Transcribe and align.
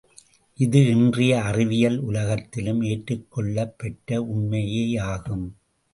இது 0.59 0.79
இன்றைய 0.85 1.41
அறிவியல் 1.41 1.99
உலகத்திலும் 1.99 2.81
ஏற்றுக்கொள்ளப் 2.81 3.77
பெற்ற 3.77 4.21
உண்மையேயாகும். 4.33 5.45